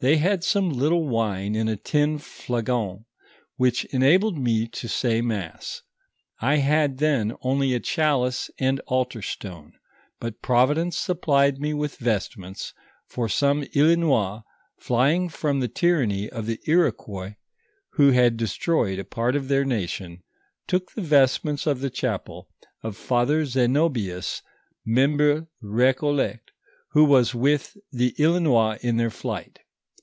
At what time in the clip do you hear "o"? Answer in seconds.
21.64-21.74